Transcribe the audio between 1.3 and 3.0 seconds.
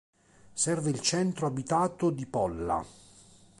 abitato di Polla.